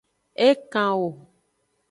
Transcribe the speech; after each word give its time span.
E 0.47 0.47
kan 0.71 0.91
wo. 0.99 1.07